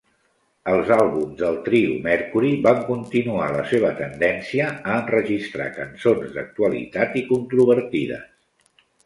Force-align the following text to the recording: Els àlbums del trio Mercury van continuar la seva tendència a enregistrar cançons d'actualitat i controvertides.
Els 0.75 0.87
àlbums 0.93 1.33
del 1.41 1.59
trio 1.67 1.91
Mercury 2.07 2.49
van 2.67 2.79
continuar 2.87 3.49
la 3.57 3.67
seva 3.75 3.91
tendència 4.01 4.71
a 4.79 4.97
enregistrar 5.03 5.69
cançons 5.77 6.35
d'actualitat 6.39 7.17
i 7.23 7.25
controvertides. 7.31 8.27